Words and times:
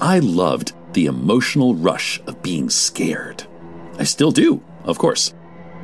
I 0.00 0.20
loved 0.20 0.74
the 0.92 1.06
emotional 1.06 1.74
rush 1.74 2.20
of 2.28 2.40
being 2.40 2.70
scared. 2.70 3.44
I 3.98 4.04
still 4.04 4.30
do, 4.30 4.62
of 4.84 4.96
course. 4.96 5.34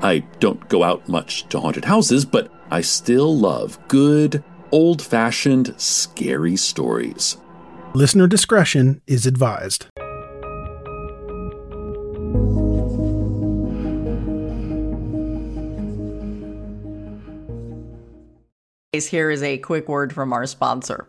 I 0.02 0.20
don't 0.38 0.68
go 0.68 0.84
out 0.84 1.08
much 1.08 1.48
to 1.48 1.58
haunted 1.58 1.84
houses, 1.84 2.24
but 2.24 2.48
I 2.70 2.80
still 2.80 3.36
love 3.36 3.76
good, 3.88 4.44
old 4.70 5.02
fashioned, 5.02 5.74
scary 5.78 6.54
stories. 6.54 7.38
Listener 7.92 8.28
discretion 8.28 9.02
is 9.08 9.26
advised. 9.26 9.86
Here 18.92 19.30
is 19.30 19.42
a 19.42 19.58
quick 19.58 19.88
word 19.88 20.12
from 20.12 20.32
our 20.32 20.46
sponsor. 20.46 21.08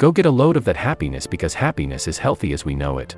Go 0.00 0.10
get 0.10 0.24
a 0.24 0.30
load 0.30 0.56
of 0.56 0.64
that 0.64 0.78
happiness 0.78 1.26
because 1.26 1.52
happiness 1.52 2.08
is 2.08 2.16
healthy 2.16 2.54
as 2.54 2.64
we 2.64 2.74
know 2.74 2.96
it. 2.96 3.16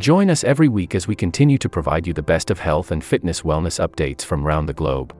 Join 0.00 0.30
us 0.30 0.42
every 0.42 0.66
week 0.66 0.96
as 0.96 1.06
we 1.06 1.14
continue 1.14 1.58
to 1.58 1.68
provide 1.68 2.08
you 2.08 2.12
the 2.12 2.24
best 2.24 2.50
of 2.50 2.58
health 2.58 2.90
and 2.90 3.04
fitness 3.04 3.42
wellness 3.42 3.78
updates 3.78 4.24
from 4.24 4.44
around 4.44 4.66
the 4.66 4.72
globe. 4.72 5.14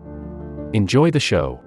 Enjoy 0.73 1.09
the 1.13 1.21
show. 1.21 1.61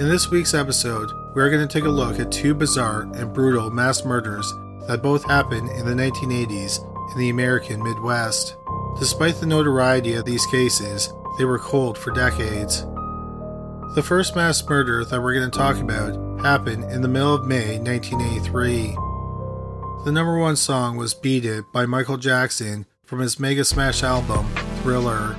In 0.00 0.08
this 0.08 0.30
week's 0.30 0.54
episode, 0.54 1.10
we're 1.34 1.50
going 1.50 1.68
to 1.68 1.70
take 1.70 1.84
a 1.84 1.90
look 1.90 2.18
at 2.18 2.32
two 2.32 2.54
bizarre 2.54 3.02
and 3.14 3.34
brutal 3.34 3.70
mass 3.70 4.06
murders 4.06 4.50
that 4.88 5.02
both 5.02 5.22
happened 5.26 5.68
in 5.72 5.84
the 5.84 5.92
1980s 5.92 6.78
in 7.12 7.18
the 7.18 7.28
American 7.28 7.82
Midwest. 7.82 8.56
Despite 8.98 9.34
the 9.34 9.44
notoriety 9.44 10.14
of 10.14 10.24
these 10.24 10.46
cases, 10.46 11.12
they 11.38 11.44
were 11.44 11.58
cold 11.58 11.98
for 11.98 12.10
decades. 12.12 12.86
The 13.94 14.02
first 14.02 14.34
mass 14.34 14.66
murder 14.68 15.04
that 15.04 15.22
we're 15.22 15.34
going 15.34 15.50
to 15.50 15.56
talk 15.56 15.76
about 15.76 16.40
happened 16.40 16.84
in 16.90 17.00
the 17.02 17.08
middle 17.08 17.34
of 17.34 17.46
May 17.46 17.78
1983. 17.78 18.96
The 20.04 20.12
number 20.12 20.36
one 20.36 20.56
song 20.56 20.96
was 20.96 21.14
Beat 21.14 21.44
It 21.44 21.64
by 21.72 21.86
Michael 21.86 22.16
Jackson 22.16 22.86
from 23.04 23.20
his 23.20 23.38
Mega 23.38 23.64
Smash 23.64 24.02
album, 24.02 24.46
Thriller. 24.82 25.36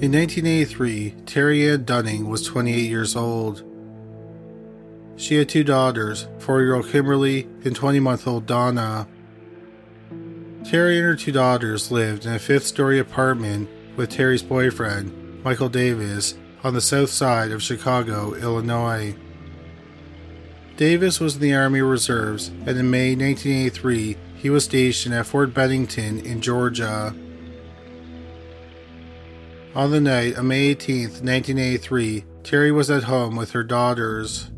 In 0.00 0.12
1983, 0.12 1.10
Terry 1.26 1.68
Ann 1.68 1.84
Dunning 1.84 2.28
was 2.28 2.42
28 2.44 2.88
years 2.88 3.14
old. 3.14 3.69
She 5.20 5.34
had 5.34 5.50
two 5.50 5.64
daughters, 5.64 6.26
4 6.38 6.62
year 6.62 6.74
old 6.74 6.88
Kimberly 6.88 7.46
and 7.62 7.76
20 7.76 8.00
month 8.00 8.26
old 8.26 8.46
Donna. 8.46 9.06
Terry 10.64 10.96
and 10.96 11.04
her 11.04 11.14
two 11.14 11.30
daughters 11.30 11.90
lived 11.90 12.24
in 12.24 12.32
a 12.32 12.38
fifth 12.38 12.66
story 12.66 12.98
apartment 12.98 13.68
with 13.96 14.08
Terry's 14.08 14.42
boyfriend, 14.42 15.44
Michael 15.44 15.68
Davis, 15.68 16.38
on 16.64 16.72
the 16.72 16.80
south 16.80 17.10
side 17.10 17.50
of 17.50 17.62
Chicago, 17.62 18.32
Illinois. 18.32 19.14
Davis 20.78 21.20
was 21.20 21.34
in 21.34 21.42
the 21.42 21.54
Army 21.54 21.82
Reserves, 21.82 22.48
and 22.48 22.78
in 22.78 22.90
May 22.90 23.14
1983, 23.14 24.16
he 24.36 24.48
was 24.48 24.64
stationed 24.64 25.14
at 25.14 25.26
Fort 25.26 25.52
Bennington 25.52 26.20
in 26.20 26.40
Georgia. 26.40 27.14
On 29.74 29.90
the 29.90 30.00
night 30.00 30.38
of 30.38 30.46
May 30.46 30.68
18, 30.68 31.02
1983, 31.02 32.24
Terry 32.42 32.72
was 32.72 32.90
at 32.90 33.04
home 33.04 33.36
with 33.36 33.50
her 33.50 33.62
daughters. 33.62 34.50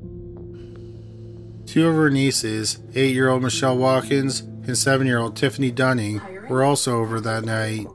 Two 1.72 1.88
of 1.88 1.94
her 1.94 2.10
nieces, 2.10 2.80
8 2.94 3.14
year 3.14 3.30
old 3.30 3.42
Michelle 3.42 3.78
Watkins 3.78 4.40
and 4.40 4.76
7 4.76 5.06
year 5.06 5.18
old 5.18 5.34
Tiffany 5.34 5.70
Dunning, 5.70 6.20
were 6.50 6.62
also 6.62 7.00
over 7.00 7.18
that 7.18 7.46
night. 7.46 7.86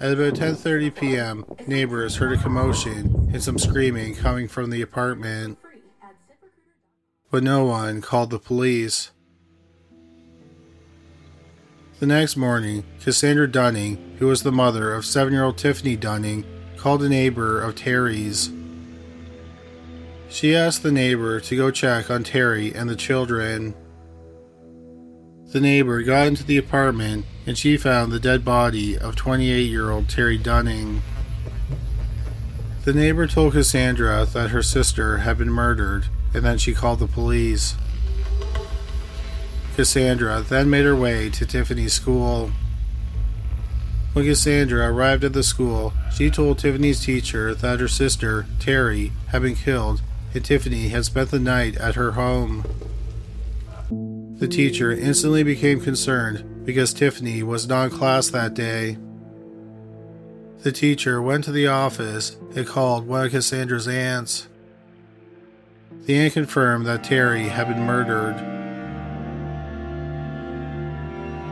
At 0.00 0.14
about 0.14 0.34
10:30 0.34 0.92
p.m., 0.96 1.44
neighbors 1.68 2.16
heard 2.16 2.32
a 2.32 2.42
commotion 2.42 3.30
and 3.32 3.40
some 3.40 3.60
screaming 3.60 4.16
coming 4.16 4.48
from 4.48 4.70
the 4.70 4.82
apartment. 4.82 5.56
But 7.30 7.44
no 7.44 7.64
one 7.64 8.00
called 8.00 8.30
the 8.30 8.40
police. 8.40 9.12
The 12.00 12.06
next 12.06 12.36
morning, 12.36 12.82
Cassandra 13.00 13.48
Dunning, 13.48 14.16
who 14.18 14.26
was 14.26 14.42
the 14.42 14.50
mother 14.50 14.94
of 14.94 15.04
7-year-old 15.04 15.58
Tiffany 15.58 15.94
Dunning, 15.94 16.44
called 16.76 17.04
a 17.04 17.08
neighbor 17.08 17.60
of 17.60 17.76
Terry's. 17.76 18.50
She 20.30 20.54
asked 20.54 20.84
the 20.84 20.92
neighbor 20.92 21.40
to 21.40 21.56
go 21.56 21.72
check 21.72 22.08
on 22.08 22.22
Terry 22.22 22.72
and 22.72 22.88
the 22.88 22.94
children. 22.94 23.74
The 25.48 25.60
neighbor 25.60 26.02
got 26.02 26.28
into 26.28 26.44
the 26.44 26.56
apartment 26.56 27.26
and 27.46 27.58
she 27.58 27.76
found 27.76 28.12
the 28.12 28.20
dead 28.20 28.44
body 28.44 28.96
of 28.96 29.16
28 29.16 29.62
year 29.62 29.90
old 29.90 30.08
Terry 30.08 30.38
Dunning. 30.38 31.02
The 32.84 32.92
neighbor 32.92 33.26
told 33.26 33.54
Cassandra 33.54 34.24
that 34.32 34.50
her 34.50 34.62
sister 34.62 35.18
had 35.18 35.36
been 35.36 35.50
murdered 35.50 36.06
and 36.32 36.44
then 36.44 36.58
she 36.58 36.74
called 36.74 37.00
the 37.00 37.08
police. 37.08 37.74
Cassandra 39.74 40.42
then 40.42 40.70
made 40.70 40.84
her 40.84 40.96
way 40.96 41.28
to 41.30 41.44
Tiffany's 41.44 41.94
school. 41.94 42.52
When 44.12 44.24
Cassandra 44.24 44.92
arrived 44.92 45.24
at 45.24 45.32
the 45.32 45.42
school, 45.42 45.92
she 46.14 46.30
told 46.30 46.60
Tiffany's 46.60 47.04
teacher 47.04 47.52
that 47.52 47.80
her 47.80 47.88
sister, 47.88 48.46
Terry, 48.60 49.10
had 49.28 49.42
been 49.42 49.56
killed 49.56 50.02
and 50.34 50.44
Tiffany 50.44 50.88
had 50.88 51.04
spent 51.04 51.30
the 51.30 51.38
night 51.38 51.76
at 51.76 51.96
her 51.96 52.12
home. 52.12 52.64
The 54.38 54.48
teacher 54.48 54.90
instantly 54.92 55.42
became 55.42 55.80
concerned 55.80 56.64
because 56.64 56.94
Tiffany 56.94 57.42
was 57.42 57.68
not 57.68 57.90
in 57.92 57.98
class 57.98 58.30
that 58.30 58.54
day. 58.54 58.96
The 60.62 60.72
teacher 60.72 61.20
went 61.20 61.44
to 61.44 61.52
the 61.52 61.66
office 61.66 62.36
and 62.54 62.66
called 62.66 63.06
one 63.06 63.26
of 63.26 63.32
Cassandra's 63.32 63.88
aunts. 63.88 64.46
The 66.06 66.16
aunt 66.16 66.34
confirmed 66.34 66.86
that 66.86 67.04
Terry 67.04 67.48
had 67.48 67.68
been 67.68 67.84
murdered. 67.84 68.36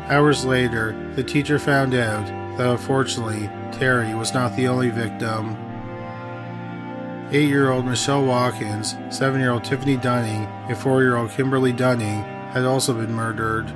Hours 0.09 0.45
later, 0.45 0.95
the 1.15 1.25
teacher 1.25 1.59
found 1.59 1.95
out 1.95 2.27
that 2.57 2.67
unfortunately, 2.67 3.51
Terry 3.73 4.15
was 4.15 4.33
not 4.33 4.57
the 4.57 4.69
only 4.69 4.89
victim. 4.89 5.57
8 7.31 7.49
year 7.49 7.71
old 7.71 7.85
Michelle 7.85 8.25
Watkins, 8.25 8.97
7 9.11 9.39
year 9.39 9.51
old 9.51 9.65
Tiffany 9.65 9.99
Dunning, 9.99 10.47
and 10.69 10.77
4 10.77 11.03
year 11.03 11.17
old 11.17 11.31
Kimberly 11.31 11.73
Dunning 11.73 12.23
had 12.53 12.65
also 12.65 12.95
been 12.95 13.13
murdered. 13.13 13.69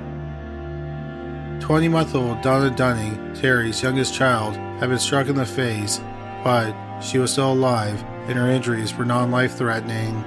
20 1.61 1.87
month 1.87 2.15
old 2.15 2.41
Donna 2.41 2.69
Dunning, 2.69 3.33
Terry's 3.35 3.83
youngest 3.83 4.13
child, 4.13 4.55
had 4.79 4.89
been 4.89 4.97
struck 4.97 5.27
in 5.27 5.35
the 5.35 5.45
face, 5.45 6.01
but 6.43 6.73
she 6.99 7.19
was 7.19 7.31
still 7.31 7.53
alive 7.53 8.03
and 8.27 8.37
her 8.37 8.49
injuries 8.49 8.95
were 8.95 9.05
non 9.05 9.29
life 9.29 9.55
threatening. 9.55 10.23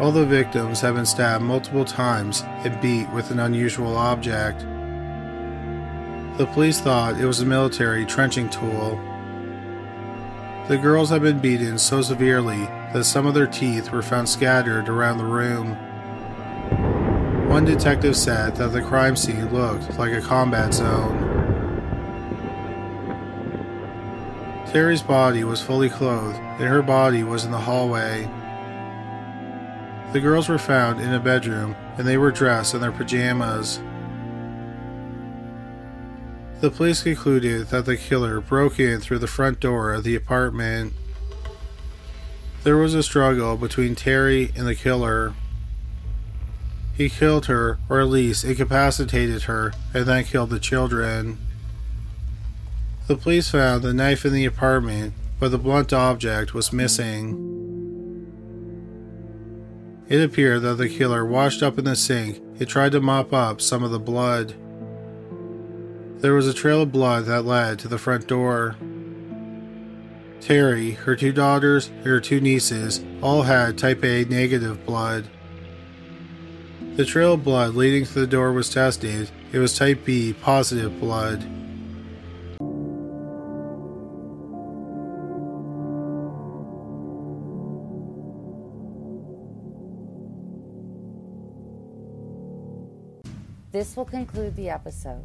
All 0.00 0.10
the 0.10 0.26
victims 0.26 0.80
had 0.80 0.94
been 0.94 1.06
stabbed 1.06 1.44
multiple 1.44 1.84
times 1.84 2.42
and 2.64 2.80
beat 2.80 3.08
with 3.10 3.30
an 3.30 3.38
unusual 3.38 3.96
object. 3.96 4.60
The 6.38 6.46
police 6.46 6.80
thought 6.80 7.20
it 7.20 7.26
was 7.26 7.40
a 7.40 7.46
military 7.46 8.06
trenching 8.06 8.48
tool. 8.48 8.98
The 10.70 10.78
girls 10.78 11.10
had 11.10 11.22
been 11.22 11.40
beaten 11.40 11.78
so 11.78 12.00
severely 12.00 12.64
that 12.92 13.02
some 13.02 13.26
of 13.26 13.34
their 13.34 13.48
teeth 13.48 13.90
were 13.90 14.02
found 14.02 14.28
scattered 14.28 14.88
around 14.88 15.18
the 15.18 15.24
room. 15.24 15.74
One 17.48 17.64
detective 17.64 18.16
said 18.16 18.54
that 18.54 18.68
the 18.68 18.80
crime 18.80 19.16
scene 19.16 19.52
looked 19.52 19.98
like 19.98 20.12
a 20.12 20.20
combat 20.20 20.72
zone. 20.72 21.18
Terry's 24.68 25.02
body 25.02 25.42
was 25.42 25.60
fully 25.60 25.90
clothed, 25.90 26.38
and 26.38 26.68
her 26.68 26.82
body 26.82 27.24
was 27.24 27.44
in 27.44 27.50
the 27.50 27.58
hallway. 27.58 28.30
The 30.12 30.20
girls 30.20 30.48
were 30.48 30.56
found 30.56 31.00
in 31.00 31.12
a 31.12 31.18
bedroom, 31.18 31.74
and 31.98 32.06
they 32.06 32.16
were 32.16 32.30
dressed 32.30 32.74
in 32.74 32.80
their 32.80 32.92
pajamas. 32.92 33.80
The 36.60 36.70
police 36.70 37.02
concluded 37.04 37.68
that 37.68 37.86
the 37.86 37.96
killer 37.96 38.38
broke 38.38 38.78
in 38.78 39.00
through 39.00 39.20
the 39.20 39.26
front 39.26 39.60
door 39.60 39.94
of 39.94 40.04
the 40.04 40.14
apartment. 40.14 40.92
There 42.64 42.76
was 42.76 42.92
a 42.94 43.02
struggle 43.02 43.56
between 43.56 43.94
Terry 43.94 44.52
and 44.54 44.66
the 44.66 44.74
killer. 44.74 45.32
He 46.94 47.08
killed 47.08 47.46
her, 47.46 47.78
or 47.88 48.00
at 48.00 48.08
least 48.08 48.44
incapacitated 48.44 49.44
her, 49.44 49.72
and 49.94 50.04
then 50.04 50.24
killed 50.24 50.50
the 50.50 50.60
children. 50.60 51.38
The 53.06 53.16
police 53.16 53.50
found 53.50 53.82
the 53.82 53.94
knife 53.94 54.26
in 54.26 54.34
the 54.34 54.44
apartment, 54.44 55.14
but 55.38 55.52
the 55.52 55.58
blunt 55.58 55.94
object 55.94 56.52
was 56.52 56.74
missing. 56.74 57.46
It 60.10 60.22
appeared 60.22 60.60
that 60.60 60.74
the 60.74 60.90
killer 60.90 61.24
washed 61.24 61.62
up 61.62 61.78
in 61.78 61.86
the 61.86 61.96
sink 61.96 62.36
and 62.58 62.68
tried 62.68 62.92
to 62.92 63.00
mop 63.00 63.32
up 63.32 63.62
some 63.62 63.82
of 63.82 63.92
the 63.92 63.98
blood. 63.98 64.54
There 66.20 66.34
was 66.34 66.46
a 66.46 66.52
trail 66.52 66.82
of 66.82 66.92
blood 66.92 67.24
that 67.24 67.46
led 67.46 67.78
to 67.78 67.88
the 67.88 67.96
front 67.96 68.26
door. 68.26 68.76
Terry, 70.42 70.90
her 70.90 71.16
two 71.16 71.32
daughters, 71.32 71.88
and 71.88 72.04
her 72.04 72.20
two 72.20 72.42
nieces 72.42 73.02
all 73.22 73.40
had 73.40 73.78
type 73.78 74.04
A 74.04 74.26
negative 74.26 74.84
blood. 74.84 75.30
The 76.96 77.06
trail 77.06 77.32
of 77.34 77.44
blood 77.44 77.74
leading 77.74 78.04
to 78.04 78.12
the 78.12 78.26
door 78.26 78.52
was 78.52 78.68
tested. 78.68 79.30
It 79.50 79.58
was 79.58 79.78
type 79.78 80.04
B 80.04 80.34
positive 80.34 81.00
blood. 81.00 81.40
This 93.72 93.96
will 93.96 94.04
conclude 94.04 94.54
the 94.54 94.68
episode. 94.68 95.24